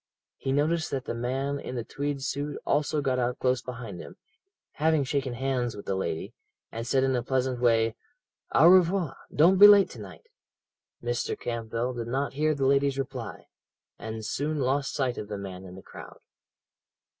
[0.37, 4.15] He noticed that the man in the tweed suit also got out close behind him,
[4.71, 6.33] having shaken hands with the lady,
[6.71, 7.93] and said in a pleasant way:
[8.51, 9.15] 'Au revoir!
[9.31, 10.25] Don't be late to night.'
[11.03, 11.39] Mr.
[11.39, 13.45] Campbell did not hear the lady's reply,
[13.99, 16.17] and soon lost sight of the man in the crowd.